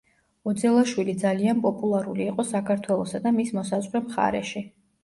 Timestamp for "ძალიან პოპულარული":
1.25-2.27